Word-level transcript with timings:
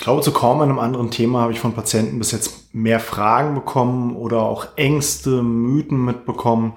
Ich 0.00 0.04
glaube, 0.04 0.22
zu 0.22 0.32
kaum 0.32 0.62
einem 0.62 0.78
anderen 0.78 1.10
Thema 1.10 1.42
habe 1.42 1.52
ich 1.52 1.60
von 1.60 1.74
Patienten 1.74 2.18
bis 2.18 2.30
jetzt 2.30 2.74
mehr 2.74 3.00
Fragen 3.00 3.54
bekommen 3.54 4.16
oder 4.16 4.40
auch 4.40 4.68
Ängste, 4.76 5.42
Mythen 5.42 6.02
mitbekommen, 6.02 6.72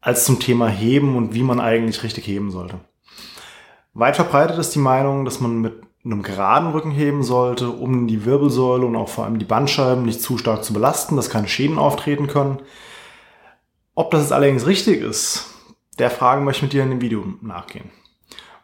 als 0.00 0.24
zum 0.24 0.40
Thema 0.40 0.68
Heben 0.68 1.14
und 1.14 1.34
wie 1.34 1.42
man 1.42 1.60
eigentlich 1.60 2.02
richtig 2.02 2.26
heben 2.26 2.50
sollte. 2.50 2.80
Weit 3.92 4.16
verbreitet 4.16 4.56
ist 4.56 4.74
die 4.74 4.78
Meinung, 4.78 5.26
dass 5.26 5.40
man 5.40 5.60
mit 5.60 5.74
einem 6.06 6.22
geraden 6.22 6.70
Rücken 6.70 6.90
heben 6.90 7.22
sollte, 7.22 7.68
um 7.68 8.06
die 8.06 8.24
Wirbelsäule 8.24 8.86
und 8.86 8.96
auch 8.96 9.10
vor 9.10 9.24
allem 9.24 9.38
die 9.38 9.44
Bandscheiben 9.44 10.06
nicht 10.06 10.22
zu 10.22 10.38
stark 10.38 10.64
zu 10.64 10.72
belasten, 10.72 11.16
dass 11.16 11.28
keine 11.28 11.48
Schäden 11.48 11.76
auftreten 11.76 12.28
können. 12.28 12.62
Ob 13.94 14.10
das 14.10 14.22
jetzt 14.22 14.32
allerdings 14.32 14.66
richtig 14.66 15.02
ist, 15.02 15.48
der 15.98 16.08
Fragen 16.08 16.44
möchte 16.44 16.60
ich 16.60 16.62
mit 16.62 16.72
dir 16.72 16.82
in 16.84 16.88
dem 16.88 17.02
Video 17.02 17.26
nachgehen. 17.42 17.90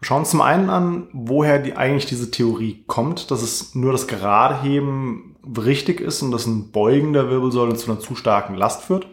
Schauen 0.03 0.21
uns 0.21 0.31
zum 0.31 0.41
einen 0.41 0.71
an, 0.71 1.09
woher 1.13 1.59
die, 1.59 1.77
eigentlich 1.77 2.07
diese 2.07 2.31
Theorie 2.31 2.85
kommt, 2.87 3.31
dass 3.31 3.43
es 3.43 3.75
nur 3.75 3.93
das 3.93 4.07
gerade 4.07 4.63
Heben 4.63 5.37
richtig 5.57 6.01
ist 6.01 6.23
und 6.23 6.31
dass 6.31 6.47
ein 6.47 6.71
Beugen 6.71 7.13
der 7.13 7.29
Wirbelsäule 7.29 7.75
zu 7.75 7.91
einer 7.91 8.01
zu 8.01 8.15
starken 8.15 8.55
Last 8.55 8.83
führt. 8.83 9.07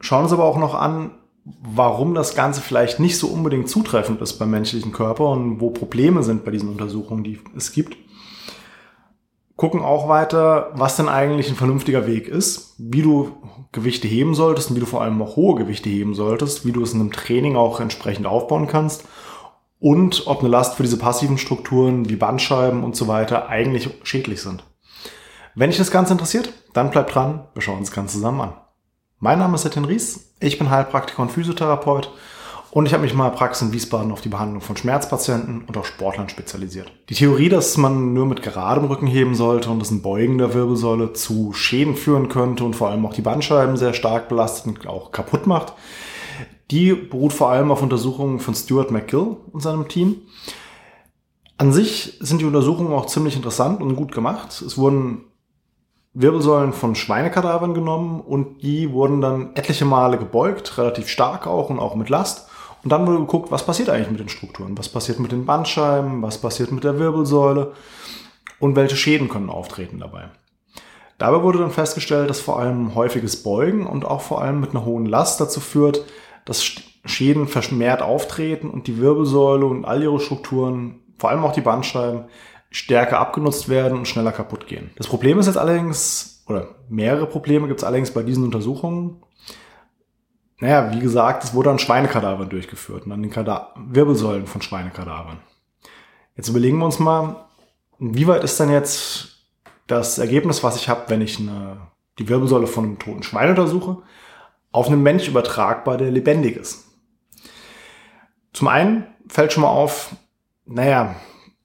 Schauen 0.00 0.24
uns 0.24 0.32
aber 0.32 0.44
auch 0.44 0.58
noch 0.58 0.74
an, 0.74 1.12
warum 1.44 2.14
das 2.14 2.34
Ganze 2.34 2.60
vielleicht 2.60 2.98
nicht 2.98 3.18
so 3.18 3.28
unbedingt 3.28 3.68
zutreffend 3.68 4.20
ist 4.20 4.34
beim 4.34 4.50
menschlichen 4.50 4.92
Körper 4.92 5.28
und 5.28 5.60
wo 5.60 5.70
Probleme 5.70 6.24
sind 6.24 6.44
bei 6.44 6.50
diesen 6.50 6.68
Untersuchungen, 6.68 7.22
die 7.22 7.38
es 7.56 7.72
gibt. 7.72 7.96
Gucken 9.54 9.80
auch 9.80 10.08
weiter, 10.08 10.70
was 10.74 10.96
denn 10.96 11.08
eigentlich 11.08 11.48
ein 11.48 11.56
vernünftiger 11.56 12.08
Weg 12.08 12.26
ist, 12.26 12.74
wie 12.78 13.02
du 13.02 13.32
Gewichte 13.70 14.08
heben 14.08 14.34
solltest 14.34 14.70
und 14.70 14.76
wie 14.76 14.80
du 14.80 14.86
vor 14.86 15.02
allem 15.02 15.22
auch 15.22 15.36
hohe 15.36 15.56
Gewichte 15.56 15.88
heben 15.88 16.14
solltest, 16.14 16.66
wie 16.66 16.72
du 16.72 16.82
es 16.82 16.94
in 16.94 17.00
einem 17.00 17.12
Training 17.12 17.54
auch 17.54 17.78
entsprechend 17.78 18.26
aufbauen 18.26 18.66
kannst 18.66 19.04
und 19.82 20.28
ob 20.28 20.40
eine 20.40 20.48
Last 20.48 20.76
für 20.76 20.84
diese 20.84 20.96
passiven 20.96 21.38
Strukturen 21.38 22.08
wie 22.08 22.14
Bandscheiben 22.14 22.84
und 22.84 22.94
so 22.94 23.08
weiter 23.08 23.48
eigentlich 23.48 23.90
schädlich 24.04 24.40
sind. 24.40 24.64
Wenn 25.56 25.70
dich 25.70 25.78
das 25.78 25.90
Ganze 25.90 26.12
interessiert, 26.12 26.52
dann 26.72 26.90
bleib 26.90 27.10
dran, 27.10 27.48
wir 27.52 27.62
schauen 27.62 27.78
uns 27.78 27.88
das 27.88 27.94
Ganze 27.94 28.14
zusammen 28.14 28.40
an. 28.42 28.54
Mein 29.18 29.40
Name 29.40 29.56
ist 29.56 29.64
Etienne 29.64 29.88
Ries, 29.88 30.34
ich 30.38 30.56
bin 30.56 30.70
Heilpraktiker 30.70 31.20
und 31.20 31.32
Physiotherapeut 31.32 32.12
und 32.70 32.86
ich 32.86 32.92
habe 32.94 33.02
mich 33.02 33.12
mal 33.12 33.30
Praxis 33.30 33.66
in 33.66 33.72
Wiesbaden 33.72 34.12
auf 34.12 34.20
die 34.20 34.28
Behandlung 34.28 34.60
von 34.60 34.76
Schmerzpatienten 34.76 35.64
und 35.66 35.76
auch 35.76 35.84
Sportlern 35.84 36.28
spezialisiert. 36.28 36.92
Die 37.08 37.14
Theorie, 37.14 37.48
dass 37.48 37.76
man 37.76 38.14
nur 38.14 38.26
mit 38.26 38.42
geradem 38.42 38.84
Rücken 38.84 39.08
heben 39.08 39.34
sollte 39.34 39.68
und 39.68 39.80
dass 39.80 39.90
ein 39.90 40.02
Beugen 40.02 40.38
der 40.38 40.54
Wirbelsäule 40.54 41.12
zu 41.12 41.52
Schäden 41.54 41.96
führen 41.96 42.28
könnte 42.28 42.62
und 42.62 42.76
vor 42.76 42.88
allem 42.88 43.04
auch 43.04 43.14
die 43.14 43.20
Bandscheiben 43.20 43.76
sehr 43.76 43.94
stark 43.94 44.28
belastet 44.28 44.66
und 44.66 44.86
auch 44.86 45.10
kaputt 45.10 45.48
macht, 45.48 45.72
die 46.70 46.92
beruht 46.92 47.32
vor 47.32 47.50
allem 47.50 47.70
auf 47.70 47.82
Untersuchungen 47.82 48.40
von 48.40 48.54
Stuart 48.54 48.90
McGill 48.90 49.36
und 49.52 49.60
seinem 49.60 49.88
Team. 49.88 50.22
An 51.58 51.72
sich 51.72 52.18
sind 52.20 52.40
die 52.40 52.44
Untersuchungen 52.44 52.92
auch 52.92 53.06
ziemlich 53.06 53.36
interessant 53.36 53.80
und 53.82 53.94
gut 53.94 54.12
gemacht. 54.12 54.62
Es 54.62 54.78
wurden 54.78 55.24
Wirbelsäulen 56.14 56.72
von 56.72 56.94
Schweinekadavern 56.94 57.74
genommen 57.74 58.20
und 58.20 58.62
die 58.62 58.92
wurden 58.92 59.20
dann 59.20 59.54
etliche 59.54 59.84
Male 59.84 60.18
gebeugt, 60.18 60.76
relativ 60.76 61.08
stark 61.08 61.46
auch 61.46 61.70
und 61.70 61.78
auch 61.78 61.94
mit 61.94 62.08
Last. 62.08 62.48
Und 62.82 62.90
dann 62.90 63.06
wurde 63.06 63.20
geguckt, 63.20 63.50
was 63.50 63.64
passiert 63.64 63.88
eigentlich 63.88 64.10
mit 64.10 64.20
den 64.20 64.28
Strukturen, 64.28 64.76
was 64.76 64.88
passiert 64.88 65.20
mit 65.20 65.32
den 65.32 65.46
Bandscheiben, 65.46 66.20
was 66.20 66.38
passiert 66.38 66.72
mit 66.72 66.84
der 66.84 66.98
Wirbelsäule 66.98 67.72
und 68.58 68.76
welche 68.76 68.96
Schäden 68.96 69.28
können 69.28 69.50
auftreten 69.50 70.00
dabei. 70.00 70.30
Dabei 71.18 71.42
wurde 71.42 71.60
dann 71.60 71.70
festgestellt, 71.70 72.28
dass 72.28 72.40
vor 72.40 72.58
allem 72.58 72.94
häufiges 72.96 73.42
Beugen 73.44 73.86
und 73.86 74.04
auch 74.04 74.22
vor 74.22 74.42
allem 74.42 74.60
mit 74.60 74.70
einer 74.70 74.84
hohen 74.84 75.06
Last 75.06 75.40
dazu 75.40 75.60
führt, 75.60 76.04
dass 76.44 76.74
Schäden 77.04 77.48
vermehrt 77.48 78.02
auftreten 78.02 78.70
und 78.70 78.86
die 78.86 78.98
Wirbelsäule 78.98 79.66
und 79.66 79.84
all 79.84 80.02
ihre 80.02 80.20
Strukturen, 80.20 81.00
vor 81.18 81.30
allem 81.30 81.44
auch 81.44 81.52
die 81.52 81.60
Bandscheiben, 81.60 82.24
stärker 82.70 83.18
abgenutzt 83.18 83.68
werden 83.68 83.98
und 83.98 84.08
schneller 84.08 84.32
kaputt 84.32 84.66
gehen. 84.66 84.90
Das 84.96 85.06
Problem 85.06 85.38
ist 85.38 85.46
jetzt 85.46 85.58
allerdings, 85.58 86.42
oder 86.46 86.68
mehrere 86.88 87.26
Probleme 87.26 87.68
gibt 87.68 87.80
es 87.80 87.84
allerdings 87.84 88.12
bei 88.12 88.22
diesen 88.22 88.44
Untersuchungen. 88.44 89.22
Naja, 90.58 90.92
wie 90.92 91.00
gesagt, 91.00 91.44
es 91.44 91.54
wurde 91.54 91.70
an 91.70 91.78
Schweinekadavern 91.78 92.48
durchgeführt 92.48 93.04
und 93.04 93.12
an 93.12 93.20
den 93.20 93.30
Kada 93.30 93.74
Wirbelsäulen 93.76 94.46
von 94.46 94.62
Schweinekadavern. 94.62 95.38
Jetzt 96.36 96.48
überlegen 96.48 96.78
wir 96.78 96.86
uns 96.86 96.98
mal, 96.98 97.44
wie 97.98 98.26
weit 98.26 98.44
ist 98.44 98.58
denn 98.58 98.70
jetzt 98.70 99.48
das 99.86 100.18
Ergebnis, 100.18 100.62
was 100.62 100.76
ich 100.76 100.88
habe, 100.88 101.02
wenn 101.08 101.20
ich 101.20 101.38
eine, 101.38 101.78
die 102.18 102.28
Wirbelsäule 102.28 102.68
von 102.68 102.84
einem 102.84 102.98
toten 102.98 103.22
Schwein 103.22 103.50
untersuche 103.50 103.98
auf 104.72 104.88
einen 104.88 105.02
Mensch 105.02 105.28
übertragbar, 105.28 105.98
der 105.98 106.10
lebendig 106.10 106.56
ist. 106.56 106.86
Zum 108.52 108.68
einen 108.68 109.06
fällt 109.28 109.52
schon 109.52 109.62
mal 109.62 109.68
auf, 109.68 110.16
naja, 110.64 111.14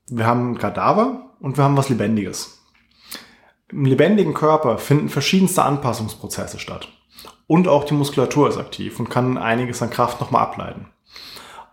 wir 0.10 0.26
haben 0.26 0.52
ein 0.52 0.58
Kadaver 0.58 1.32
und 1.40 1.58
wir 1.58 1.64
haben 1.64 1.78
was 1.78 1.90
Lebendiges. 1.90 2.62
Im 3.70 3.86
lebendigen 3.86 4.34
Körper 4.34 4.78
finden 4.78 5.10
verschiedenste 5.10 5.64
Anpassungsprozesse 5.64 6.60
statt. 6.60 6.90
Und 7.48 7.68
auch 7.68 7.84
die 7.84 7.94
Muskulatur 7.94 8.48
ist 8.48 8.58
aktiv 8.58 9.00
und 9.00 9.10
kann 9.10 9.38
einiges 9.38 9.82
an 9.82 9.90
Kraft 9.90 10.22
nochmal 10.22 10.44
ableiten. 10.44 10.88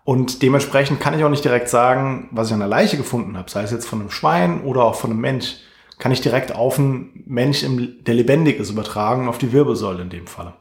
Und 0.04 0.42
dementsprechend 0.42 1.00
kann 1.00 1.16
ich 1.16 1.24
auch 1.24 1.30
nicht 1.30 1.44
direkt 1.44 1.68
sagen, 1.68 2.28
was 2.30 2.48
ich 2.48 2.52
an 2.52 2.60
der 2.60 2.68
Leiche 2.68 2.96
gefunden 2.96 3.38
habe, 3.38 3.50
sei 3.50 3.62
es 3.62 3.70
jetzt 3.70 3.88
von 3.88 4.00
einem 4.00 4.10
Schwein 4.10 4.62
oder 4.62 4.84
auch 4.84 4.96
von 4.96 5.10
einem 5.10 5.20
Mensch, 5.20 5.56
kann 5.98 6.12
ich 6.12 6.20
direkt 6.20 6.54
auf 6.54 6.78
einen 6.78 7.22
Mensch, 7.26 7.64
der 7.64 8.14
lebendig 8.14 8.58
ist, 8.58 8.70
übertragen, 8.70 9.28
auf 9.28 9.38
die 9.38 9.52
Wirbelsäule 9.52 10.02
in 10.02 10.10
dem 10.10 10.26
Falle 10.26 10.54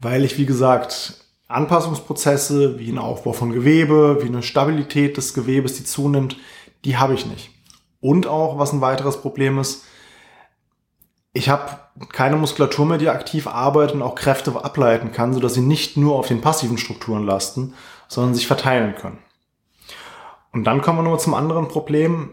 weil 0.00 0.24
ich, 0.24 0.38
wie 0.38 0.46
gesagt, 0.46 1.14
Anpassungsprozesse 1.48 2.78
wie 2.78 2.90
ein 2.90 2.98
Aufbau 2.98 3.32
von 3.32 3.52
Gewebe, 3.52 4.18
wie 4.22 4.28
eine 4.28 4.42
Stabilität 4.42 5.16
des 5.16 5.34
Gewebes, 5.34 5.74
die 5.74 5.84
zunimmt, 5.84 6.36
die 6.84 6.96
habe 6.96 7.14
ich 7.14 7.26
nicht. 7.26 7.50
Und 8.00 8.26
auch, 8.26 8.58
was 8.58 8.72
ein 8.72 8.80
weiteres 8.80 9.20
Problem 9.20 9.58
ist, 9.58 9.84
ich 11.32 11.48
habe 11.48 11.78
keine 12.12 12.36
Muskulatur 12.36 12.86
mehr, 12.86 12.98
die 12.98 13.08
aktiv 13.08 13.46
arbeitet 13.46 13.94
und 13.94 14.02
auch 14.02 14.14
Kräfte 14.14 14.52
ableiten 14.64 15.12
kann, 15.12 15.34
sodass 15.34 15.54
sie 15.54 15.60
nicht 15.60 15.96
nur 15.96 16.16
auf 16.16 16.28
den 16.28 16.40
passiven 16.40 16.78
Strukturen 16.78 17.24
lasten, 17.24 17.74
sondern 18.08 18.34
sich 18.34 18.46
verteilen 18.46 18.94
können. 18.94 19.18
Und 20.52 20.64
dann 20.64 20.80
kommen 20.80 20.98
wir 20.98 21.02
nochmal 21.02 21.20
zum 21.20 21.34
anderen 21.34 21.68
Problem. 21.68 22.30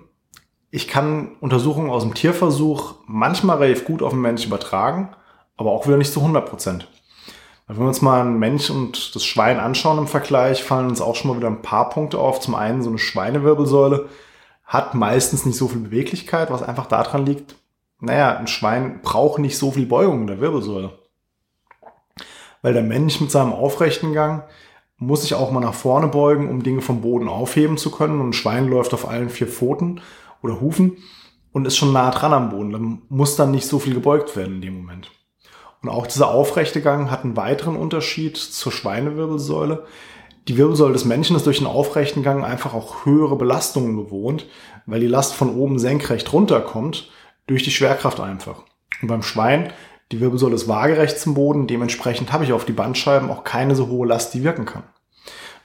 Ich 0.72 0.88
kann 0.88 1.36
Untersuchungen 1.42 1.90
aus 1.90 2.04
dem 2.04 2.14
Tierversuch 2.14 2.96
manchmal 3.06 3.58
relativ 3.58 3.86
gut 3.86 4.02
auf 4.02 4.12
den 4.12 4.22
Mensch 4.22 4.46
übertragen, 4.46 5.10
aber 5.58 5.72
auch 5.72 5.86
wieder 5.86 5.98
nicht 5.98 6.14
zu 6.14 6.22
100 6.22 6.50
Prozent. 6.50 6.88
Wenn 7.68 7.80
wir 7.80 7.88
uns 7.88 8.02
mal 8.02 8.22
einen 8.22 8.40
Mensch 8.40 8.70
und 8.70 9.16
das 9.16 9.24
Schwein 9.24 9.60
anschauen 9.60 9.98
im 9.98 10.08
Vergleich, 10.08 10.64
fallen 10.64 10.90
uns 10.90 11.02
auch 11.02 11.16
schon 11.16 11.32
mal 11.32 11.38
wieder 11.38 11.48
ein 11.48 11.62
paar 11.62 11.90
Punkte 11.90 12.20
auf. 12.20 12.40
Zum 12.40 12.56
einen 12.56 12.84
so 12.84 12.90
eine 12.90 13.00
Schweinewirbelsäule 13.00 14.10
hat 14.66 14.96
meistens 14.96 15.46
nicht 15.46 15.58
so 15.58 15.68
viel 15.68 15.82
Beweglichkeit, 15.82 16.52
was 16.52 16.64
einfach 16.64 16.88
daran 16.88 17.26
liegt, 17.26 17.56
naja, 18.04 18.36
ein 18.36 18.48
Schwein 18.48 19.00
braucht 19.02 19.40
nicht 19.40 19.58
so 19.58 19.72
viel 19.72 19.86
Beugung 19.86 20.22
in 20.22 20.28
der 20.28 20.42
Wirbelsäule. 20.42 20.92
Weil 22.62 22.74
der 22.74 22.84
Mensch 22.84 23.22
mit 23.22 23.32
seinem 23.32 23.54
aufrechten 23.54 24.14
Gang 24.14 24.44
muss 24.98 25.22
sich 25.22 25.36
auch 25.36 25.52
mal 25.52 25.62
nach 25.62 25.74
vorne 25.74 26.08
beugen, 26.10 26.50
um 26.50 26.64
Dinge 26.64 26.82
vom 26.82 27.00
Boden 27.00 27.30
aufheben 27.30 27.78
zu 27.78 27.92
können. 27.92 28.20
Und 28.20 28.30
ein 28.30 28.34
Schwein 28.34 28.68
läuft 28.68 28.94
auf 28.94 29.08
allen 29.08 29.30
vier 29.30 29.48
Pfoten 29.48 30.02
oder 30.42 30.60
Hufen 30.60 30.98
und 31.54 31.66
ist 31.66 31.78
schon 31.78 31.94
nah 31.94 32.12
dran 32.12 32.34
am 32.34 32.50
Boden. 32.50 32.72
Dann 32.72 33.02
muss 33.08 33.38
dann 33.38 33.52
nicht 33.52 33.68
so 33.68 33.80
viel 33.80 33.94
gebeugt 33.94 34.36
werden 34.36 34.56
in 34.56 34.62
dem 34.62 34.78
Moment. 34.78 35.10
Und 35.84 35.90
auch 35.90 36.08
dieser 36.08 36.30
aufrechte 36.30 36.82
Gang 36.82 37.12
hat 37.12 37.24
einen 37.24 37.36
weiteren 37.36 37.76
Unterschied 37.76 38.38
zur 38.38 38.72
Schweinewirbelsäule. 38.72 39.86
Die 40.48 40.58
Wirbelsäule 40.58 40.94
des 40.94 41.04
Menschen 41.04 41.36
ist 41.36 41.46
durch 41.46 41.58
den 41.58 41.68
aufrechten 41.68 42.24
Gang 42.24 42.44
einfach 42.44 42.74
auch 42.74 43.06
höhere 43.06 43.36
Belastungen 43.36 43.98
gewohnt, 43.98 44.48
weil 44.86 45.02
die 45.02 45.08
Last 45.08 45.34
von 45.36 45.56
oben 45.56 45.80
senkrecht 45.80 46.32
runterkommt, 46.32 47.12
durch 47.48 47.64
die 47.64 47.72
Schwerkraft 47.72 48.22
einfach. 48.22 48.64
Und 49.02 49.10
beim 49.10 49.24
Schwein, 49.24 49.74
die 50.14 50.22
Wirbelsäule 50.22 50.56
ist 50.56 50.70
waagerecht 50.70 51.20
zum 51.20 51.34
Boden, 51.34 51.68
dementsprechend 51.68 52.32
habe 52.32 52.46
ich 52.46 52.54
auf 52.54 52.64
die 52.64 52.72
Bandscheiben 52.72 53.30
auch 53.30 53.44
keine 53.44 53.76
so 53.76 53.90
hohe 53.90 54.08
Last, 54.08 54.34
die 54.34 54.44
wirken 54.44 54.66
kann. 54.66 54.84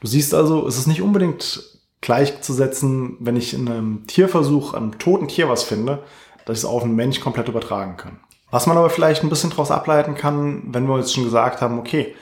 Du 0.01 0.09
siehst 0.09 0.35
also, 0.35 0.67
es 0.67 0.79
ist 0.79 0.89
nicht 0.89 1.03
unbedingt 1.03 1.79
gleichzusetzen, 2.01 3.17
wenn 3.21 3.37
ich 3.37 3.55
in 3.55 3.69
einem 3.69 4.07
Tierversuch, 4.09 4.75
einem 4.75 4.99
toten 4.99 5.29
Tier 5.29 5.49
was 5.49 5.63
finde, 5.63 6.03
dass 6.45 6.59
ich 6.59 6.65
es 6.65 6.71
auf 6.71 6.83
einen 6.83 6.97
Mensch 6.97 7.21
komplett 7.21 7.49
übertragen 7.49 7.97
kann. 7.97 8.21
Was 8.51 8.67
man 8.67 8.77
aber 8.77 8.91
vielleicht 8.91 9.23
ein 9.23 9.29
bisschen 9.29 9.51
daraus 9.51 9.71
ableiten 9.71 10.15
kann, 10.15 10.63
wenn 10.73 10.89
wir 10.89 10.99
jetzt 10.99 11.15
schon 11.15 11.25
gesagt 11.25 11.61
haben, 11.61 11.79
okay, 11.79 12.15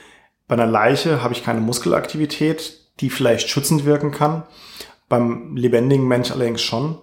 bei 0.48 0.54
einer 0.54 0.66
Leiche 0.66 1.22
habe 1.22 1.34
ich 1.34 1.44
keine 1.44 1.60
Muskelaktivität, 1.60 2.80
die 3.00 3.10
vielleicht 3.10 3.48
schützend 3.48 3.84
wirken 3.84 4.10
kann. 4.10 4.44
Beim 5.08 5.56
lebendigen 5.56 6.06
Mensch 6.06 6.30
allerdings 6.30 6.62
schon. 6.62 6.98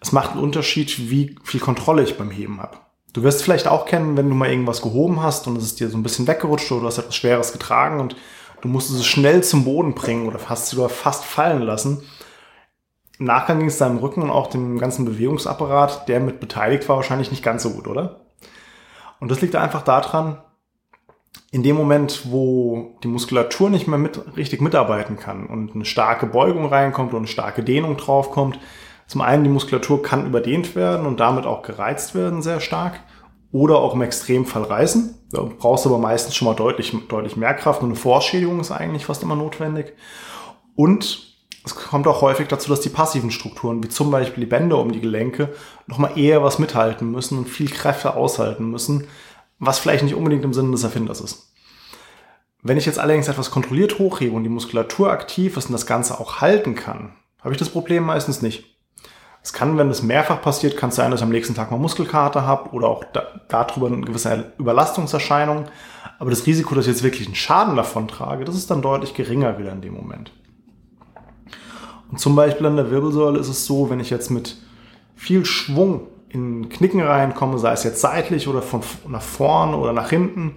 Es 0.00 0.12
macht 0.12 0.32
einen 0.32 0.42
Unterschied, 0.42 1.10
wie 1.10 1.36
viel 1.42 1.60
Kontrolle 1.60 2.02
ich 2.02 2.18
beim 2.18 2.30
Heben 2.30 2.60
habe. 2.60 2.78
Du 3.12 3.22
wirst 3.22 3.42
vielleicht 3.42 3.66
auch 3.66 3.86
kennen, 3.86 4.16
wenn 4.16 4.28
du 4.28 4.34
mal 4.34 4.50
irgendwas 4.50 4.82
gehoben 4.82 5.22
hast 5.22 5.46
und 5.46 5.56
es 5.56 5.64
ist 5.64 5.80
dir 5.80 5.88
so 5.88 5.96
ein 5.96 6.02
bisschen 6.02 6.26
weggerutscht 6.26 6.70
oder 6.70 6.82
du 6.82 6.86
hast 6.88 6.98
etwas 6.98 7.16
Schweres 7.16 7.52
getragen 7.52 7.98
und 7.98 8.14
du 8.60 8.68
musst 8.68 8.90
es 8.90 9.06
schnell 9.06 9.42
zum 9.42 9.64
Boden 9.64 9.94
bringen 9.94 10.28
oder 10.28 10.38
hast 10.48 10.64
es 10.64 10.70
sogar 10.70 10.90
fast 10.90 11.24
fallen 11.24 11.62
lassen. 11.62 12.02
Im 13.18 13.24
Nachgang 13.26 13.58
ging 13.58 13.68
es 13.68 13.78
deinem 13.78 13.98
Rücken 13.98 14.22
und 14.22 14.30
auch 14.30 14.48
dem 14.48 14.78
ganzen 14.78 15.06
Bewegungsapparat, 15.06 16.08
der 16.08 16.20
mit 16.20 16.40
beteiligt 16.40 16.86
war, 16.90 16.96
wahrscheinlich 16.96 17.30
nicht 17.30 17.42
ganz 17.42 17.62
so 17.62 17.70
gut, 17.70 17.86
oder? 17.86 18.25
Und 19.20 19.30
das 19.30 19.40
liegt 19.40 19.56
einfach 19.56 19.82
daran, 19.82 20.38
in 21.50 21.62
dem 21.62 21.76
Moment, 21.76 22.30
wo 22.30 22.98
die 23.02 23.08
Muskulatur 23.08 23.70
nicht 23.70 23.86
mehr 23.86 23.98
mit, 23.98 24.36
richtig 24.36 24.60
mitarbeiten 24.60 25.16
kann 25.16 25.46
und 25.46 25.74
eine 25.74 25.84
starke 25.84 26.26
Beugung 26.26 26.66
reinkommt 26.66 27.12
und 27.12 27.18
eine 27.18 27.26
starke 27.26 27.62
Dehnung 27.62 27.96
draufkommt, 27.96 28.58
Zum 29.06 29.20
einen, 29.20 29.44
die 29.44 29.50
Muskulatur 29.50 30.02
kann 30.02 30.26
überdehnt 30.26 30.74
werden 30.74 31.06
und 31.06 31.20
damit 31.20 31.46
auch 31.46 31.62
gereizt 31.62 32.14
werden 32.14 32.42
sehr 32.42 32.60
stark 32.60 33.00
oder 33.52 33.76
auch 33.78 33.94
im 33.94 34.02
Extremfall 34.02 34.64
reißen. 34.64 35.14
Da 35.30 35.42
brauchst 35.42 35.84
du 35.84 35.90
aber 35.90 35.98
meistens 35.98 36.34
schon 36.34 36.46
mal 36.46 36.54
deutlich, 36.54 36.94
deutlich 37.08 37.36
mehr 37.36 37.54
Kraft 37.54 37.82
und 37.82 37.90
eine 37.90 37.96
Vorschädigung 37.96 38.60
ist 38.60 38.72
eigentlich 38.72 39.06
fast 39.06 39.22
immer 39.22 39.36
notwendig. 39.36 39.94
Und 40.74 41.35
es 41.66 41.74
kommt 41.74 42.06
auch 42.06 42.22
häufig 42.22 42.46
dazu, 42.46 42.70
dass 42.70 42.80
die 42.80 42.88
passiven 42.88 43.32
Strukturen, 43.32 43.82
wie 43.82 43.88
zum 43.88 44.12
Beispiel 44.12 44.44
die 44.44 44.50
Bänder 44.50 44.78
um 44.78 44.92
die 44.92 45.00
Gelenke, 45.00 45.52
nochmal 45.88 46.16
eher 46.16 46.42
was 46.42 46.60
mithalten 46.60 47.10
müssen 47.10 47.38
und 47.38 47.48
viel 47.48 47.68
Kräfte 47.68 48.14
aushalten 48.14 48.70
müssen, 48.70 49.08
was 49.58 49.80
vielleicht 49.80 50.04
nicht 50.04 50.14
unbedingt 50.14 50.44
im 50.44 50.54
Sinne 50.54 50.70
des 50.70 50.84
Erfinders 50.84 51.20
ist. 51.20 51.52
Wenn 52.62 52.78
ich 52.78 52.86
jetzt 52.86 53.00
allerdings 53.00 53.26
etwas 53.26 53.50
kontrolliert 53.50 53.98
hochhebe 53.98 54.34
und 54.34 54.44
die 54.44 54.48
Muskulatur 54.48 55.10
aktiv 55.10 55.56
ist 55.56 55.66
und 55.66 55.72
das 55.72 55.86
Ganze 55.86 56.20
auch 56.20 56.40
halten 56.40 56.76
kann, 56.76 57.14
habe 57.40 57.52
ich 57.52 57.58
das 57.58 57.70
Problem 57.70 58.04
meistens 58.04 58.42
nicht. 58.42 58.76
Es 59.42 59.52
kann, 59.52 59.76
wenn 59.76 59.90
es 59.90 60.02
mehrfach 60.02 60.42
passiert, 60.42 60.76
kann 60.76 60.90
es 60.90 60.96
sein, 60.96 61.10
dass 61.10 61.20
ich 61.20 61.24
am 61.24 61.30
nächsten 61.30 61.54
Tag 61.54 61.72
mal 61.72 61.78
Muskelkater 61.78 62.46
habe 62.46 62.70
oder 62.70 62.88
auch 62.88 63.04
da, 63.12 63.40
darüber 63.48 63.88
eine 63.88 64.02
gewisse 64.02 64.52
Überlastungserscheinung. 64.58 65.66
Aber 66.18 66.30
das 66.30 66.46
Risiko, 66.46 66.74
dass 66.76 66.86
ich 66.86 66.92
jetzt 66.92 67.02
wirklich 67.02 67.26
einen 67.26 67.34
Schaden 67.34 67.76
davon 67.76 68.08
trage, 68.08 68.44
das 68.44 68.54
ist 68.54 68.70
dann 68.70 68.82
deutlich 68.82 69.14
geringer 69.14 69.58
wieder 69.58 69.72
in 69.72 69.80
dem 69.80 69.94
Moment. 69.94 70.32
Und 72.10 72.20
zum 72.20 72.36
Beispiel 72.36 72.66
an 72.66 72.76
der 72.76 72.90
Wirbelsäule 72.90 73.38
ist 73.38 73.48
es 73.48 73.66
so, 73.66 73.90
wenn 73.90 74.00
ich 74.00 74.10
jetzt 74.10 74.30
mit 74.30 74.56
viel 75.16 75.44
Schwung 75.44 76.02
in 76.28 76.68
Knicken 76.68 77.00
reinkomme, 77.00 77.58
sei 77.58 77.72
es 77.72 77.84
jetzt 77.84 78.00
seitlich 78.00 78.48
oder 78.48 78.62
von 78.62 78.82
nach 79.08 79.22
vorne 79.22 79.76
oder 79.76 79.92
nach 79.92 80.10
hinten, 80.10 80.56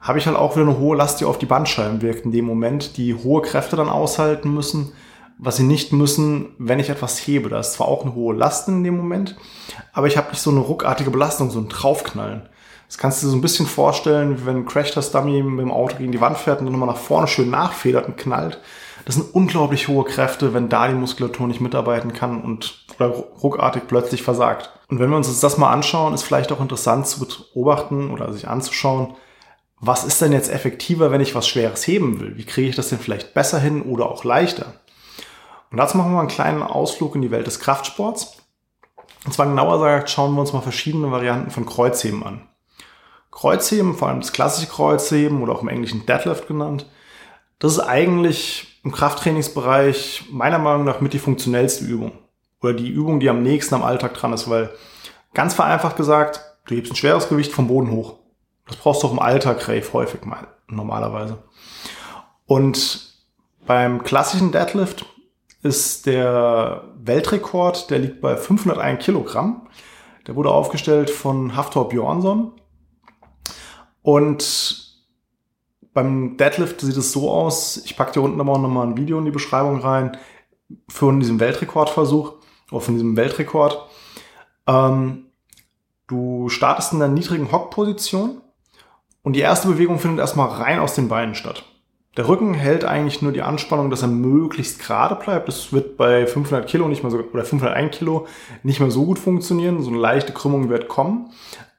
habe 0.00 0.18
ich 0.18 0.26
halt 0.26 0.36
auch 0.36 0.54
wieder 0.54 0.66
eine 0.66 0.78
hohe 0.78 0.96
Last, 0.96 1.20
die 1.20 1.24
auf 1.24 1.38
die 1.38 1.46
Bandscheiben 1.46 2.02
wirkt 2.02 2.26
in 2.26 2.32
dem 2.32 2.44
Moment, 2.44 2.96
die 2.96 3.14
hohe 3.14 3.42
Kräfte 3.42 3.76
dann 3.76 3.88
aushalten 3.88 4.52
müssen, 4.52 4.92
was 5.38 5.56
sie 5.56 5.62
nicht 5.64 5.92
müssen, 5.92 6.50
wenn 6.58 6.78
ich 6.78 6.90
etwas 6.90 7.18
hebe. 7.18 7.48
Da 7.48 7.60
ist 7.60 7.72
zwar 7.72 7.88
auch 7.88 8.02
eine 8.02 8.14
hohe 8.14 8.34
Last 8.34 8.68
in 8.68 8.84
dem 8.84 8.96
Moment, 8.96 9.36
aber 9.92 10.06
ich 10.06 10.16
habe 10.16 10.30
nicht 10.30 10.42
so 10.42 10.50
eine 10.50 10.60
ruckartige 10.60 11.10
Belastung, 11.10 11.50
so 11.50 11.58
ein 11.58 11.68
Draufknallen. 11.68 12.42
Das 12.86 12.98
kannst 12.98 13.22
du 13.22 13.26
dir 13.26 13.30
so 13.30 13.36
ein 13.36 13.42
bisschen 13.42 13.66
vorstellen, 13.66 14.46
wenn 14.46 14.58
ein 14.58 14.66
Crash-Test-Dummy 14.66 15.42
mit 15.42 15.60
dem 15.60 15.72
Auto 15.72 15.96
gegen 15.96 16.12
die 16.12 16.20
Wand 16.20 16.38
fährt 16.38 16.60
und 16.60 16.66
dann 16.66 16.72
nochmal 16.72 16.88
nach 16.88 17.00
vorne 17.00 17.26
schön 17.26 17.50
nachfedert 17.50 18.06
und 18.06 18.16
knallt. 18.16 18.60
Das 19.04 19.16
sind 19.16 19.34
unglaublich 19.34 19.88
hohe 19.88 20.04
Kräfte, 20.04 20.54
wenn 20.54 20.68
da 20.68 20.88
die 20.88 20.94
Muskulatur 20.94 21.46
nicht 21.46 21.60
mitarbeiten 21.60 22.12
kann 22.12 22.42
und 22.42 22.86
ruckartig 22.98 23.82
plötzlich 23.86 24.22
versagt. 24.22 24.70
Und 24.88 24.98
wenn 24.98 25.10
wir 25.10 25.16
uns 25.16 25.40
das 25.40 25.58
mal 25.58 25.72
anschauen, 25.72 26.14
ist 26.14 26.22
vielleicht 26.22 26.52
auch 26.52 26.60
interessant 26.60 27.06
zu 27.06 27.20
beobachten 27.20 28.10
oder 28.10 28.32
sich 28.32 28.48
anzuschauen, 28.48 29.14
was 29.80 30.04
ist 30.04 30.22
denn 30.22 30.32
jetzt 30.32 30.50
effektiver, 30.50 31.10
wenn 31.10 31.20
ich 31.20 31.34
was 31.34 31.46
Schweres 31.46 31.86
heben 31.86 32.20
will? 32.20 32.38
Wie 32.38 32.46
kriege 32.46 32.68
ich 32.68 32.76
das 32.76 32.88
denn 32.88 32.98
vielleicht 32.98 33.34
besser 33.34 33.58
hin 33.58 33.82
oder 33.82 34.08
auch 34.10 34.24
leichter? 34.24 34.74
Und 35.70 35.78
dazu 35.78 35.98
machen 35.98 36.12
wir 36.12 36.20
einen 36.20 36.28
kleinen 36.28 36.62
Ausflug 36.62 37.16
in 37.16 37.22
die 37.22 37.30
Welt 37.30 37.46
des 37.46 37.60
Kraftsports. 37.60 38.36
Und 39.26 39.32
zwar 39.34 39.46
genauer 39.46 39.78
gesagt, 39.78 40.10
schauen 40.10 40.34
wir 40.34 40.40
uns 40.40 40.52
mal 40.52 40.60
verschiedene 40.60 41.10
Varianten 41.10 41.50
von 41.50 41.66
Kreuzheben 41.66 42.24
an. 42.24 42.48
Kreuzheben, 43.44 43.94
vor 43.94 44.08
allem 44.08 44.22
das 44.22 44.32
klassische 44.32 44.70
Kreuzheben 44.70 45.42
oder 45.42 45.52
auch 45.52 45.60
im 45.60 45.68
Englischen 45.68 46.06
Deadlift 46.06 46.48
genannt, 46.48 46.86
das 47.58 47.72
ist 47.72 47.80
eigentlich 47.80 48.80
im 48.84 48.90
Krafttrainingsbereich 48.90 50.28
meiner 50.30 50.58
Meinung 50.58 50.84
nach 50.84 51.02
mit 51.02 51.12
die 51.12 51.18
funktionellste 51.18 51.84
Übung. 51.84 52.12
Oder 52.62 52.72
die 52.72 52.88
Übung, 52.88 53.20
die 53.20 53.28
am 53.28 53.42
nächsten 53.42 53.74
am 53.74 53.82
Alltag 53.82 54.14
dran 54.14 54.32
ist, 54.32 54.48
weil 54.48 54.70
ganz 55.34 55.52
vereinfacht 55.52 55.96
gesagt, 55.96 56.40
du 56.64 56.74
hebst 56.74 56.92
ein 56.92 56.96
schweres 56.96 57.28
Gewicht 57.28 57.52
vom 57.52 57.68
Boden 57.68 57.90
hoch. 57.90 58.14
Das 58.66 58.76
brauchst 58.76 59.02
du 59.02 59.08
auch 59.08 59.12
im 59.12 59.18
Alltag 59.18 59.68
relativ 59.68 59.92
häufig 59.92 60.24
mal, 60.24 60.46
normalerweise. 60.66 61.36
Und 62.46 63.12
beim 63.66 64.04
klassischen 64.04 64.52
Deadlift 64.52 65.04
ist 65.62 66.06
der 66.06 66.84
Weltrekord, 66.96 67.90
der 67.90 67.98
liegt 67.98 68.22
bei 68.22 68.38
501 68.38 69.04
Kilogramm. 69.04 69.68
Der 70.26 70.34
wurde 70.34 70.50
aufgestellt 70.50 71.10
von 71.10 71.54
Haftor 71.54 71.90
Björnsson. 71.90 72.52
Und 74.04 74.84
beim 75.94 76.36
Deadlift 76.36 76.82
sieht 76.82 76.96
es 76.96 77.10
so 77.10 77.30
aus, 77.30 77.78
ich 77.86 77.96
packe 77.96 78.12
dir 78.12 78.20
unten 78.20 78.38
aber 78.38 78.52
auch 78.52 78.60
nochmal 78.60 78.86
ein 78.86 78.98
Video 78.98 79.18
in 79.18 79.24
die 79.24 79.30
Beschreibung 79.30 79.80
rein, 79.80 80.14
von 80.88 81.20
diesem 81.20 81.40
Weltrekordversuch, 81.40 82.34
oder 82.70 82.82
von 82.82 82.94
diesem 82.94 83.16
Weltrekord. 83.16 83.88
Ähm, 84.66 85.26
du 86.06 86.50
startest 86.50 86.92
in 86.92 86.98
der 86.98 87.08
niedrigen 87.08 87.50
Hockposition 87.50 88.42
und 89.22 89.36
die 89.36 89.40
erste 89.40 89.68
Bewegung 89.68 89.98
findet 89.98 90.20
erstmal 90.20 90.48
rein 90.48 90.80
aus 90.80 90.94
den 90.94 91.08
Beinen 91.08 91.34
statt. 91.34 91.64
Der 92.18 92.28
Rücken 92.28 92.52
hält 92.52 92.84
eigentlich 92.84 93.22
nur 93.22 93.32
die 93.32 93.42
Anspannung, 93.42 93.88
dass 93.90 94.02
er 94.02 94.08
möglichst 94.08 94.80
gerade 94.80 95.14
bleibt. 95.16 95.48
Das 95.48 95.72
wird 95.72 95.96
bei 95.96 96.26
500 96.26 96.68
Kilo 96.68 96.88
nicht 96.88 97.02
mehr 97.02 97.10
so, 97.10 97.18
oder 97.18 97.44
501 97.44 97.96
Kilo 97.96 98.26
nicht 98.62 98.80
mehr 98.80 98.90
so 98.90 99.06
gut 99.06 99.18
funktionieren. 99.18 99.82
So 99.82 99.88
eine 99.88 99.98
leichte 99.98 100.32
Krümmung 100.32 100.68
wird 100.68 100.88
kommen. 100.88 101.30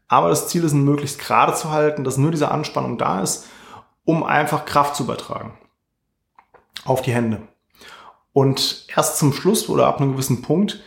Aber 0.07 0.30
das 0.30 0.48
Ziel 0.48 0.63
ist, 0.63 0.74
ihn 0.74 0.84
möglichst 0.84 1.19
gerade 1.19 1.54
zu 1.54 1.72
halten, 1.72 2.04
dass 2.04 2.18
nur 2.18 2.31
diese 2.31 2.52
Anspannung 2.52 2.98
da 2.98 3.22
ist, 3.22 3.48
um 4.04 4.24
einfach 4.24 4.66
Kraft 4.66 4.96
zu 4.96 5.04
übertragen. 5.04 5.57
Auf 6.86 7.02
die 7.02 7.13
Hände. 7.13 7.42
Und 8.34 8.86
erst 8.96 9.18
zum 9.18 9.34
Schluss 9.34 9.69
oder 9.69 9.88
ab 9.88 10.00
einem 10.00 10.13
gewissen 10.13 10.42
Punkt 10.42 10.81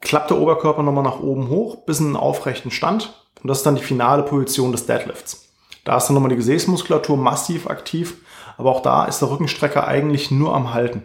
klappt 0.00 0.30
der 0.30 0.38
Oberkörper 0.38 0.82
nochmal 0.82 1.04
nach 1.04 1.20
oben 1.20 1.48
hoch 1.48 1.84
bis 1.86 2.00
in 2.00 2.06
einen 2.06 2.16
aufrechten 2.16 2.70
Stand. 2.70 3.14
Und 3.42 3.48
das 3.48 3.58
ist 3.58 3.66
dann 3.66 3.76
die 3.76 3.82
finale 3.82 4.22
Position 4.22 4.72
des 4.72 4.86
Deadlifts. 4.86 5.48
Da 5.84 5.96
ist 5.96 6.06
dann 6.06 6.14
nochmal 6.14 6.30
die 6.30 6.36
Gesäßmuskulatur 6.36 7.16
massiv 7.16 7.68
aktiv 7.68 8.16
aber 8.60 8.72
auch 8.72 8.82
da 8.82 9.06
ist 9.06 9.20
der 9.20 9.30
Rückenstrecker 9.30 9.88
eigentlich 9.88 10.30
nur 10.30 10.54
am 10.54 10.74
Halten 10.74 11.02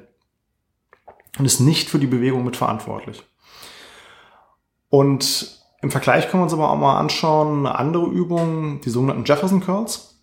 und 1.40 1.46
ist 1.46 1.62
nicht 1.62 1.88
für 1.88 2.00
die 2.00 2.06
Bewegung 2.06 2.44
mitverantwortlich. 2.44 3.24
Und 4.90 5.65
im 5.86 5.92
Vergleich 5.92 6.28
können 6.28 6.42
wir 6.42 6.46
uns 6.46 6.54
aber 6.54 6.72
auch 6.72 6.78
mal 6.78 6.98
anschauen, 6.98 7.68
eine 7.68 7.78
andere 7.78 8.08
Übung, 8.08 8.82
die 8.82 8.90
sogenannten 8.90 9.24
Jefferson 9.24 9.62
Curls. 9.62 10.20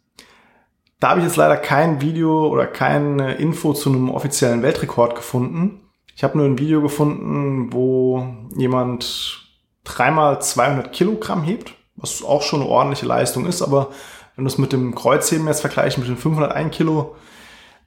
Da 0.98 1.10
habe 1.10 1.20
ich 1.20 1.26
jetzt 1.26 1.36
leider 1.36 1.56
kein 1.56 2.00
Video 2.00 2.48
oder 2.48 2.66
keine 2.66 3.34
Info 3.34 3.72
zu 3.72 3.88
einem 3.88 4.10
offiziellen 4.10 4.62
Weltrekord 4.62 5.14
gefunden. 5.14 5.80
Ich 6.16 6.24
habe 6.24 6.36
nur 6.36 6.48
ein 6.48 6.58
Video 6.58 6.82
gefunden, 6.82 7.72
wo 7.72 8.26
jemand 8.56 9.46
dreimal 9.84 10.42
200 10.42 10.92
Kilogramm 10.92 11.44
hebt, 11.44 11.74
was 11.94 12.24
auch 12.24 12.42
schon 12.42 12.62
eine 12.62 12.68
ordentliche 12.68 13.06
Leistung 13.06 13.46
ist, 13.46 13.62
aber 13.62 13.90
wenn 14.34 14.44
du 14.44 14.50
es 14.50 14.58
mit 14.58 14.72
dem 14.72 14.96
Kreuzheben 14.96 15.46
jetzt 15.46 15.60
vergleichst, 15.60 15.96
mit 15.96 16.08
den 16.08 16.16
501 16.16 16.76
Kilo, 16.76 17.14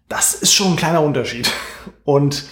das 0.07 0.33
ist 0.33 0.54
schon 0.54 0.68
ein 0.68 0.78
kleiner 0.78 1.01
Unterschied. 1.01 1.51
Und 2.06 2.45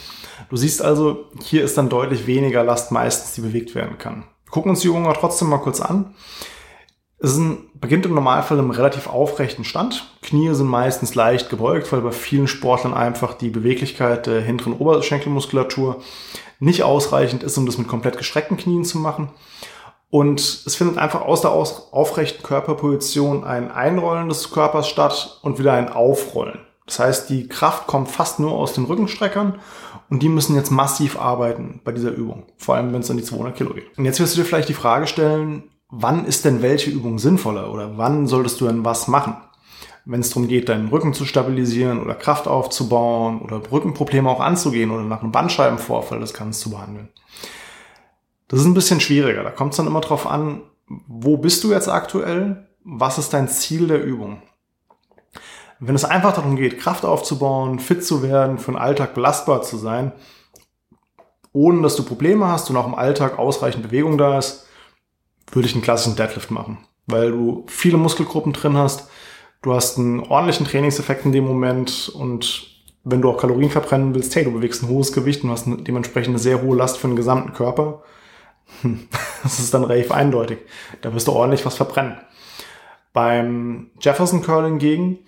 du 0.49 0.57
siehst 0.57 0.81
also, 0.81 1.29
hier 1.41 1.63
ist 1.63 1.77
dann 1.77 1.87
deutlich 1.87 2.27
weniger 2.27 2.65
Last 2.65 2.91
meistens, 2.91 3.35
die 3.35 3.41
bewegt 3.41 3.73
werden 3.73 3.97
kann. 3.97 4.25
Gucken 4.53 4.69
uns 4.69 4.81
die 4.81 4.87
Übung 4.87 5.05
aber 5.05 5.15
trotzdem 5.15 5.49
mal 5.49 5.57
kurz 5.57 5.81
an. 5.81 6.13
Es 7.17 7.35
ein, 7.35 7.71
beginnt 7.73 8.05
im 8.05 8.13
Normalfall 8.13 8.59
im 8.59 8.69
relativ 8.69 9.07
aufrechten 9.07 9.63
Stand. 9.63 10.05
Knie 10.21 10.53
sind 10.53 10.67
meistens 10.67 11.15
leicht 11.15 11.49
gebeugt, 11.49 11.91
weil 11.91 12.01
bei 12.01 12.11
vielen 12.11 12.47
Sportlern 12.47 12.93
einfach 12.93 13.33
die 13.33 13.49
Beweglichkeit 13.49 14.27
der 14.27 14.41
hinteren 14.41 14.73
Oberschenkelmuskulatur 14.73 16.03
nicht 16.59 16.83
ausreichend 16.83 17.41
ist, 17.41 17.57
um 17.57 17.65
das 17.65 17.79
mit 17.79 17.87
komplett 17.87 18.19
gestreckten 18.19 18.55
Knien 18.55 18.85
zu 18.85 18.99
machen. 18.99 19.29
Und 20.11 20.39
es 20.39 20.75
findet 20.75 20.99
einfach 20.99 21.21
aus 21.21 21.41
der 21.41 21.49
aufrechten 21.49 22.43
Körperposition 22.43 23.43
ein 23.43 23.71
Einrollen 23.71 24.29
des 24.29 24.51
Körpers 24.51 24.87
statt 24.87 25.39
und 25.41 25.57
wieder 25.57 25.73
ein 25.73 25.91
Aufrollen. 25.91 26.59
Das 26.85 26.99
heißt, 26.99 27.29
die 27.31 27.47
Kraft 27.47 27.87
kommt 27.87 28.09
fast 28.09 28.39
nur 28.39 28.51
aus 28.51 28.73
den 28.73 28.85
Rückenstreckern 28.85 29.59
und 30.09 30.23
die 30.23 30.29
müssen 30.29 30.55
jetzt 30.55 30.71
massiv 30.71 31.19
arbeiten 31.19 31.81
bei 31.83 31.91
dieser 31.91 32.11
Übung. 32.11 32.45
Vor 32.57 32.75
allem, 32.75 32.93
wenn 32.93 33.01
es 33.01 33.11
an 33.11 33.17
die 33.17 33.23
200 33.23 33.55
Kilo 33.55 33.73
geht. 33.73 33.97
Und 33.97 34.05
jetzt 34.05 34.19
wirst 34.19 34.35
du 34.35 34.41
dir 34.41 34.45
vielleicht 34.45 34.69
die 34.69 34.73
Frage 34.73 35.07
stellen, 35.07 35.63
wann 35.89 36.25
ist 36.25 36.45
denn 36.45 36.61
welche 36.61 36.89
Übung 36.89 37.19
sinnvoller 37.19 37.71
oder 37.71 37.97
wann 37.97 38.27
solltest 38.27 38.59
du 38.61 38.65
denn 38.65 38.85
was 38.85 39.07
machen? 39.07 39.37
Wenn 40.05 40.19
es 40.19 40.29
darum 40.29 40.47
geht, 40.47 40.67
deinen 40.67 40.89
Rücken 40.89 41.13
zu 41.13 41.23
stabilisieren 41.23 42.01
oder 42.01 42.15
Kraft 42.15 42.47
aufzubauen 42.47 43.41
oder 43.41 43.61
Rückenprobleme 43.71 44.29
auch 44.29 44.41
anzugehen 44.41 44.91
oder 44.91 45.03
nach 45.03 45.21
einem 45.21 45.31
Bandscheibenvorfall 45.31 46.19
das 46.19 46.33
Ganze 46.33 46.59
zu 46.59 46.71
behandeln. 46.71 47.09
Das 48.49 48.59
ist 48.59 48.65
ein 48.65 48.73
bisschen 48.73 48.99
schwieriger. 48.99 49.43
Da 49.43 49.51
kommt 49.51 49.71
es 49.71 49.77
dann 49.77 49.87
immer 49.87 50.01
drauf 50.01 50.27
an, 50.27 50.61
wo 51.07 51.37
bist 51.37 51.63
du 51.63 51.71
jetzt 51.71 51.87
aktuell? 51.87 52.67
Was 52.83 53.17
ist 53.17 53.33
dein 53.33 53.47
Ziel 53.47 53.87
der 53.87 54.03
Übung? 54.03 54.41
Wenn 55.85 55.95
es 55.95 56.05
einfach 56.05 56.33
darum 56.33 56.55
geht, 56.55 56.79
Kraft 56.79 57.03
aufzubauen, 57.03 57.77
fit 57.77 58.05
zu 58.05 58.23
werden, 58.23 58.57
für 58.57 58.71
den 58.71 58.79
Alltag 58.79 59.13
belastbar 59.13 59.63
zu 59.63 59.75
sein, 59.75 60.13
ohne 61.51 61.81
dass 61.81 61.97
du 61.97 62.03
Probleme 62.03 62.47
hast 62.47 62.69
und 62.69 62.77
auch 62.77 62.87
im 62.87 62.95
Alltag 62.95 63.37
ausreichend 63.37 63.83
Bewegung 63.83 64.17
da 64.17 64.37
ist, 64.37 64.65
würde 65.51 65.67
ich 65.67 65.73
einen 65.73 65.83
klassischen 65.83 66.15
Deadlift 66.15 66.51
machen, 66.51 66.77
weil 67.05 67.31
du 67.31 67.65
viele 67.67 67.97
Muskelgruppen 67.97 68.53
drin 68.53 68.77
hast, 68.77 69.09
du 69.61 69.73
hast 69.73 69.97
einen 69.97 70.21
ordentlichen 70.21 70.65
Trainingseffekt 70.65 71.25
in 71.25 71.33
dem 71.33 71.45
Moment 71.45 72.09
und 72.15 72.81
wenn 73.03 73.21
du 73.21 73.29
auch 73.29 73.37
Kalorien 73.37 73.69
verbrennen 73.69 74.15
willst, 74.15 74.33
hey, 74.37 74.45
du 74.45 74.53
bewegst 74.53 74.83
ein 74.83 74.89
hohes 74.89 75.11
Gewicht 75.11 75.43
und 75.43 75.49
hast 75.49 75.65
dementsprechend 75.67 76.29
eine 76.29 76.39
sehr 76.39 76.61
hohe 76.61 76.77
Last 76.77 76.97
für 76.97 77.07
den 77.07 77.17
gesamten 77.17 77.51
Körper, 77.51 78.03
hm, 78.83 79.09
das 79.43 79.59
ist 79.59 79.73
dann 79.73 79.83
relativ 79.83 80.13
eindeutig. 80.13 80.59
Da 81.01 81.13
wirst 81.13 81.27
du 81.27 81.33
ordentlich 81.33 81.65
was 81.65 81.75
verbrennen. 81.75 82.17
Beim 83.11 83.91
Jefferson 83.99 84.41
Curl 84.41 84.65
hingegen, 84.65 85.19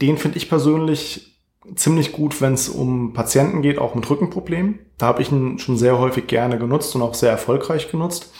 den 0.00 0.16
finde 0.16 0.38
ich 0.38 0.48
persönlich 0.48 1.38
ziemlich 1.74 2.12
gut, 2.12 2.40
wenn 2.40 2.54
es 2.54 2.68
um 2.68 3.12
Patienten 3.12 3.62
geht, 3.62 3.78
auch 3.78 3.94
mit 3.94 4.08
Rückenproblemen. 4.08 4.78
Da 4.96 5.06
habe 5.06 5.22
ich 5.22 5.30
ihn 5.30 5.58
schon 5.58 5.76
sehr 5.76 5.98
häufig 5.98 6.26
gerne 6.26 6.58
genutzt 6.58 6.94
und 6.94 7.02
auch 7.02 7.14
sehr 7.14 7.30
erfolgreich 7.30 7.90
genutzt. 7.90 8.32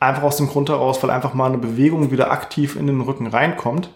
Einfach 0.00 0.22
aus 0.22 0.36
dem 0.36 0.48
Grund 0.48 0.68
heraus, 0.68 1.02
weil 1.02 1.10
einfach 1.10 1.34
mal 1.34 1.46
eine 1.46 1.58
Bewegung 1.58 2.10
wieder 2.10 2.30
aktiv 2.30 2.76
in 2.76 2.86
den 2.86 3.00
Rücken 3.00 3.26
reinkommt. 3.26 3.90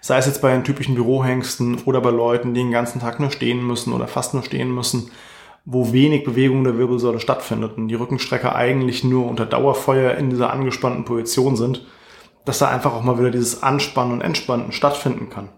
Sei 0.00 0.18
es 0.18 0.26
jetzt 0.26 0.42
bei 0.42 0.52
den 0.52 0.64
typischen 0.64 0.94
Bürohengsten 0.94 1.82
oder 1.84 2.00
bei 2.00 2.10
Leuten, 2.10 2.54
die 2.54 2.60
den 2.60 2.70
ganzen 2.70 3.00
Tag 3.00 3.18
nur 3.18 3.30
stehen 3.30 3.66
müssen 3.66 3.92
oder 3.92 4.06
fast 4.06 4.34
nur 4.34 4.42
stehen 4.42 4.72
müssen, 4.72 5.10
wo 5.64 5.92
wenig 5.92 6.24
Bewegung 6.24 6.62
der 6.62 6.78
Wirbelsäule 6.78 7.18
stattfindet 7.18 7.76
und 7.76 7.88
die 7.88 7.94
Rückenstrecker 7.94 8.54
eigentlich 8.54 9.02
nur 9.02 9.26
unter 9.26 9.46
Dauerfeuer 9.46 10.14
in 10.14 10.30
dieser 10.30 10.52
angespannten 10.52 11.04
Position 11.04 11.56
sind, 11.56 11.86
dass 12.44 12.58
da 12.58 12.68
einfach 12.68 12.94
auch 12.94 13.02
mal 13.02 13.18
wieder 13.18 13.30
dieses 13.30 13.62
Anspannen 13.62 14.12
und 14.12 14.20
Entspannen 14.20 14.70
stattfinden 14.70 15.28
kann. 15.28 15.48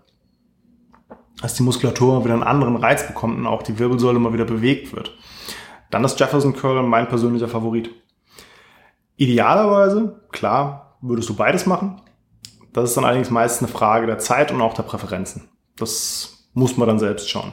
Dass 1.40 1.54
die 1.54 1.62
Muskulatur 1.62 2.18
mal 2.18 2.24
wieder 2.24 2.34
einen 2.34 2.42
anderen 2.42 2.76
Reiz 2.76 3.06
bekommt 3.06 3.38
und 3.38 3.46
auch 3.46 3.62
die 3.62 3.78
Wirbelsäule 3.78 4.18
mal 4.18 4.32
wieder 4.32 4.44
bewegt 4.44 4.94
wird. 4.94 5.16
Dann 5.90 6.04
ist 6.04 6.18
Jefferson 6.18 6.54
Curl 6.54 6.82
mein 6.82 7.08
persönlicher 7.08 7.48
Favorit. 7.48 7.90
Idealerweise, 9.16 10.20
klar, 10.30 10.96
würdest 11.00 11.28
du 11.28 11.34
beides 11.34 11.66
machen. 11.66 12.00
Das 12.72 12.90
ist 12.90 12.96
dann 12.96 13.04
allerdings 13.04 13.30
meist 13.30 13.60
eine 13.60 13.68
Frage 13.68 14.06
der 14.06 14.18
Zeit 14.18 14.52
und 14.52 14.60
auch 14.60 14.74
der 14.74 14.82
Präferenzen. 14.82 15.48
Das 15.76 16.48
muss 16.54 16.76
man 16.76 16.88
dann 16.88 16.98
selbst 16.98 17.30
schauen. 17.30 17.52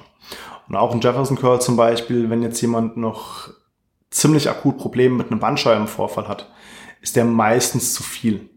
Und 0.68 0.76
auch 0.76 0.94
ein 0.94 1.02
Jefferson 1.02 1.38
Curl 1.38 1.62
zum 1.62 1.76
Beispiel, 1.76 2.30
wenn 2.30 2.42
jetzt 2.42 2.62
jemand 2.62 2.98
noch 2.98 3.50
ziemlich 4.10 4.50
akut 4.50 4.78
Probleme 4.78 5.16
mit 5.16 5.32
einem 5.32 5.40
Bandscheibenvorfall 5.40 6.28
hat, 6.28 6.52
ist 7.02 7.16
der 7.16 7.26
meistens 7.26 7.94
zu 7.94 8.02
viel. 8.02 8.50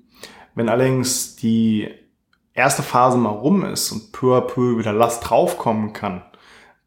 Wenn 0.55 0.69
allerdings 0.69 1.37
die 1.37 1.89
erste 2.59 2.83
Phase 2.83 3.17
mal 3.17 3.31
rum 3.31 3.65
ist 3.65 3.91
und 3.93 4.13
peu 4.13 4.37
à 4.37 4.41
peu 4.41 4.79
wieder 4.79 4.93
Last 4.93 5.29
draufkommen 5.29 5.93
kann, 5.93 6.23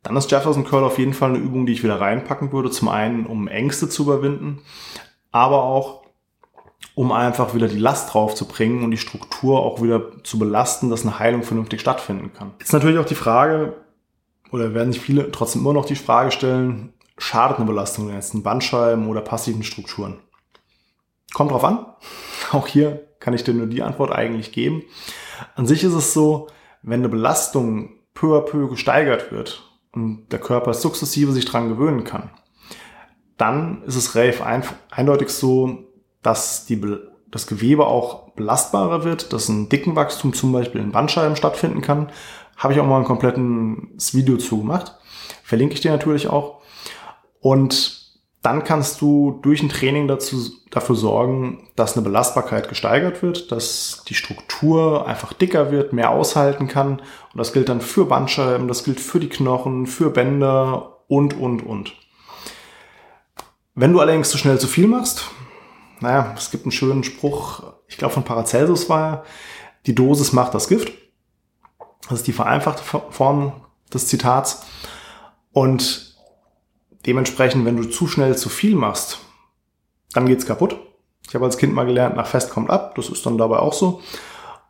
dann 0.03 0.17
ist 0.17 0.29
Jefferson 0.29 0.65
Curl 0.65 0.83
auf 0.83 0.99
jeden 0.99 1.13
Fall 1.13 1.29
eine 1.29 1.39
Übung, 1.39 1.65
die 1.65 1.73
ich 1.73 1.83
wieder 1.83 1.99
reinpacken 1.99 2.51
würde. 2.51 2.69
Zum 2.69 2.89
einen, 2.89 3.25
um 3.25 3.47
Ängste 3.47 3.87
zu 3.87 4.03
überwinden, 4.03 4.61
aber 5.31 5.63
auch, 5.63 6.03
um 6.95 7.11
einfach 7.11 7.53
wieder 7.53 7.67
die 7.67 7.79
Last 7.79 8.13
drauf 8.13 8.35
zu 8.35 8.47
bringen 8.47 8.83
und 8.83 8.91
die 8.91 8.97
Struktur 8.97 9.61
auch 9.61 9.81
wieder 9.81 10.23
zu 10.23 10.37
belasten, 10.37 10.89
dass 10.89 11.03
eine 11.03 11.19
Heilung 11.19 11.43
vernünftig 11.43 11.79
stattfinden 11.79 12.33
kann. 12.33 12.51
Jetzt 12.59 12.73
natürlich 12.73 12.99
auch 12.99 13.05
die 13.05 13.15
Frage, 13.15 13.75
oder 14.51 14.73
werden 14.73 14.91
sich 14.91 15.01
viele 15.01 15.31
trotzdem 15.31 15.61
immer 15.61 15.73
noch 15.73 15.85
die 15.85 15.95
Frage 15.95 16.31
stellen, 16.31 16.93
schadet 17.17 17.57
eine 17.57 17.65
Belastung 17.65 18.13
jetzt 18.13 18.33
in 18.33 18.43
Bandscheiben 18.43 19.07
oder 19.07 19.21
passiven 19.21 19.63
Strukturen? 19.63 20.19
Kommt 21.33 21.51
drauf 21.51 21.63
an. 21.63 21.85
Auch 22.51 22.67
hier 22.67 23.07
kann 23.19 23.33
ich 23.33 23.45
dir 23.45 23.53
nur 23.53 23.67
die 23.67 23.83
Antwort 23.83 24.11
eigentlich 24.11 24.51
geben. 24.51 24.83
An 25.55 25.67
sich 25.67 25.83
ist 25.83 25.93
es 25.93 26.13
so, 26.13 26.47
wenn 26.81 27.01
eine 27.01 27.09
Belastung 27.09 27.99
peu 28.13 28.37
à 28.37 28.41
peu 28.41 28.67
gesteigert 28.67 29.31
wird 29.31 29.63
und 29.91 30.27
der 30.31 30.39
Körper 30.39 30.73
sukzessive 30.73 31.31
sich 31.31 31.45
dran 31.45 31.69
gewöhnen 31.69 32.03
kann, 32.03 32.31
dann 33.37 33.83
ist 33.83 33.95
es 33.95 34.15
relativ 34.15 34.43
eindeutig 34.91 35.29
so, 35.29 35.85
dass 36.21 36.65
die, 36.65 36.79
das 37.31 37.47
Gewebe 37.47 37.87
auch 37.87 38.29
belastbarer 38.33 39.03
wird, 39.03 39.33
dass 39.33 39.49
ein 39.49 39.69
dicken 39.69 39.95
Wachstum 39.95 40.33
zum 40.33 40.51
Beispiel 40.51 40.81
in 40.81 40.91
Bandscheiben 40.91 41.35
stattfinden 41.35 41.81
kann. 41.81 42.11
Habe 42.57 42.73
ich 42.73 42.79
auch 42.79 42.85
mal 42.85 42.99
ein 42.99 43.05
komplettes 43.05 44.13
Video 44.13 44.37
zu 44.37 44.59
gemacht. 44.59 44.95
Verlinke 45.43 45.73
ich 45.73 45.81
dir 45.81 45.91
natürlich 45.91 46.27
auch. 46.27 46.61
Und 47.39 48.00
dann 48.41 48.63
kannst 48.63 49.01
du 49.01 49.39
durch 49.43 49.61
ein 49.61 49.69
Training 49.69 50.07
dazu, 50.07 50.51
dafür 50.71 50.95
sorgen, 50.95 51.67
dass 51.75 51.95
eine 51.95 52.03
Belastbarkeit 52.03 52.69
gesteigert 52.69 53.21
wird, 53.21 53.51
dass 53.51 54.03
die 54.07 54.15
Struktur 54.15 55.05
einfach 55.05 55.33
dicker 55.33 55.71
wird, 55.71 55.93
mehr 55.93 56.09
aushalten 56.09 56.67
kann. 56.67 56.99
Und 56.99 57.37
das 57.37 57.53
gilt 57.53 57.69
dann 57.69 57.81
für 57.81 58.05
Bandscheiben, 58.05 58.67
das 58.67 58.83
gilt 58.83 58.99
für 58.99 59.19
die 59.19 59.29
Knochen, 59.29 59.85
für 59.85 60.09
Bänder 60.09 61.03
und, 61.07 61.35
und, 61.35 61.61
und. 61.61 61.93
Wenn 63.75 63.93
du 63.93 63.99
allerdings 63.99 64.29
zu 64.29 64.39
schnell 64.39 64.59
zu 64.59 64.67
viel 64.67 64.87
machst, 64.87 65.29
naja, 65.99 66.33
es 66.35 66.49
gibt 66.49 66.65
einen 66.65 66.71
schönen 66.71 67.03
Spruch, 67.03 67.61
ich 67.87 67.97
glaube 67.97 68.13
von 68.13 68.23
Paracelsus 68.23 68.89
war 68.89 69.11
er, 69.11 69.23
die 69.85 69.93
Dosis 69.93 70.33
macht 70.33 70.55
das 70.55 70.67
Gift. 70.67 70.91
Das 72.09 72.19
ist 72.19 72.27
die 72.27 72.33
vereinfachte 72.33 72.83
Form 73.11 73.53
des 73.93 74.07
Zitats. 74.07 74.65
Und 75.51 76.10
dementsprechend, 77.05 77.65
wenn 77.65 77.77
du 77.77 77.89
zu 77.89 78.07
schnell 78.07 78.37
zu 78.37 78.49
viel 78.49 78.75
machst, 78.75 79.19
dann 80.13 80.25
geht's 80.25 80.45
kaputt. 80.45 80.77
Ich 81.27 81.35
habe 81.35 81.45
als 81.45 81.57
Kind 81.57 81.73
mal 81.73 81.85
gelernt, 81.85 82.15
nach 82.15 82.27
fest 82.27 82.49
kommt 82.49 82.69
ab. 82.69 82.95
Das 82.95 83.09
ist 83.09 83.25
dann 83.25 83.37
dabei 83.37 83.59
auch 83.59 83.73
so. 83.73 84.01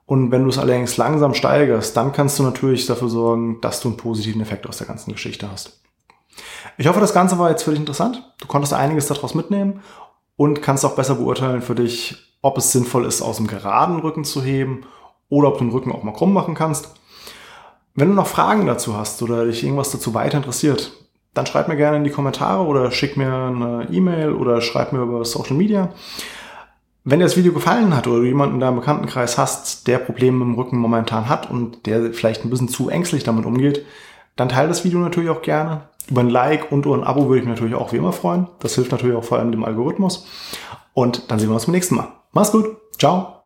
Und 0.05 0.31
wenn 0.31 0.43
du 0.43 0.49
es 0.49 0.57
allerdings 0.57 0.97
langsam 0.97 1.33
steigerst, 1.33 1.95
dann 1.95 2.11
kannst 2.11 2.37
du 2.37 2.43
natürlich 2.43 2.85
dafür 2.85 3.09
sorgen, 3.09 3.61
dass 3.61 3.79
du 3.79 3.87
einen 3.87 3.97
positiven 3.97 4.41
Effekt 4.41 4.67
aus 4.67 4.77
der 4.77 4.87
ganzen 4.87 5.13
Geschichte 5.13 5.49
hast. 5.49 5.81
Ich 6.77 6.87
hoffe, 6.87 6.99
das 6.99 7.13
Ganze 7.13 7.39
war 7.39 7.49
jetzt 7.49 7.63
für 7.63 7.71
dich 7.71 7.79
interessant. 7.79 8.23
Du 8.39 8.47
konntest 8.47 8.73
einiges 8.73 9.07
daraus 9.07 9.33
mitnehmen 9.33 9.81
und 10.35 10.61
kannst 10.61 10.85
auch 10.85 10.95
besser 10.95 11.15
beurteilen 11.15 11.61
für 11.61 11.75
dich, 11.75 12.15
ob 12.41 12.57
es 12.57 12.71
sinnvoll 12.71 13.05
ist, 13.05 13.21
aus 13.21 13.37
dem 13.37 13.47
geraden 13.47 13.99
Rücken 13.99 14.23
zu 14.23 14.41
heben 14.41 14.85
oder 15.29 15.49
ob 15.49 15.57
du 15.57 15.65
den 15.65 15.71
Rücken 15.71 15.91
auch 15.91 16.03
mal 16.03 16.13
krumm 16.13 16.33
machen 16.33 16.55
kannst. 16.55 16.93
Wenn 17.93 18.09
du 18.09 18.13
noch 18.13 18.27
Fragen 18.27 18.65
dazu 18.65 18.95
hast 18.95 19.21
oder 19.21 19.45
dich 19.45 19.63
irgendwas 19.63 19.91
dazu 19.91 20.13
weiter 20.13 20.37
interessiert, 20.37 20.91
dann 21.33 21.45
schreib 21.45 21.67
mir 21.67 21.77
gerne 21.77 21.97
in 21.97 22.03
die 22.03 22.09
Kommentare 22.09 22.65
oder 22.65 22.91
schick 22.91 23.17
mir 23.17 23.31
eine 23.31 23.87
E-Mail 23.91 24.33
oder 24.33 24.61
schreib 24.61 24.91
mir 24.91 24.99
über 24.99 25.23
Social 25.23 25.55
Media. 25.55 25.89
Wenn 27.03 27.19
dir 27.19 27.25
das 27.25 27.37
Video 27.37 27.53
gefallen 27.53 27.95
hat 27.95 28.07
oder 28.07 28.19
du 28.19 28.25
jemanden 28.25 28.55
in 28.55 28.61
deinem 28.61 28.75
Bekanntenkreis 28.75 29.37
hast, 29.37 29.87
der 29.87 29.97
Probleme 29.97 30.43
im 30.43 30.53
Rücken 30.53 30.77
momentan 30.77 31.29
hat 31.29 31.49
und 31.49 31.85
der 31.87 32.13
vielleicht 32.13 32.43
ein 32.43 32.49
bisschen 32.49 32.67
zu 32.67 32.89
ängstlich 32.89 33.23
damit 33.23 33.45
umgeht, 33.45 33.85
dann 34.35 34.49
teile 34.49 34.67
das 34.67 34.83
Video 34.83 34.99
natürlich 34.99 35.29
auch 35.29 35.41
gerne. 35.41 35.89
Über 36.09 36.21
ein 36.21 36.29
Like 36.29 36.71
und 36.71 36.85
ein 36.85 37.03
Abo 37.03 37.27
würde 37.27 37.39
ich 37.39 37.45
mich 37.45 37.55
natürlich 37.55 37.75
auch 37.75 37.91
wie 37.91 37.97
immer 37.97 38.13
freuen. 38.13 38.47
Das 38.59 38.75
hilft 38.75 38.91
natürlich 38.91 39.15
auch 39.15 39.23
vor 39.23 39.39
allem 39.39 39.51
dem 39.51 39.63
Algorithmus. 39.63 40.27
Und 40.93 41.31
dann 41.31 41.39
sehen 41.39 41.49
wir 41.49 41.55
uns 41.55 41.65
beim 41.65 41.73
nächsten 41.73 41.95
Mal. 41.95 42.09
Mach's 42.33 42.51
gut. 42.51 42.77
Ciao. 42.97 43.37